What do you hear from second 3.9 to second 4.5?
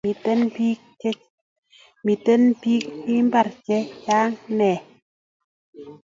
chang